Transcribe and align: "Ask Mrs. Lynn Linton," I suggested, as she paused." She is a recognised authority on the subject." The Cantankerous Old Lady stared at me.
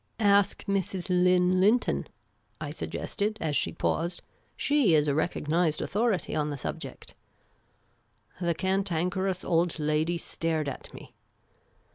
"Ask 0.37 0.65
Mrs. 0.65 1.09
Lynn 1.11 1.61
Linton," 1.61 2.07
I 2.59 2.71
suggested, 2.71 3.37
as 3.39 3.55
she 3.55 3.71
paused." 3.71 4.23
She 4.65 4.95
is 4.95 5.07
a 5.07 5.13
recognised 5.13 5.79
authority 5.79 6.35
on 6.35 6.49
the 6.49 6.57
subject." 6.57 7.13
The 8.41 8.55
Cantankerous 8.55 9.43
Old 9.43 9.77
Lady 9.77 10.17
stared 10.17 10.67
at 10.67 10.91
me. 10.91 11.13